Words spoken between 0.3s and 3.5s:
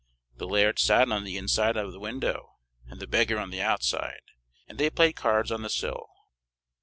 The laird sat on the inside of the window and the beggar